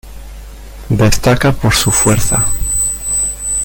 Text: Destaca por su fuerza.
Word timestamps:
Destaca 0.89 1.51
por 1.51 1.75
su 1.75 1.91
fuerza. 1.91 2.43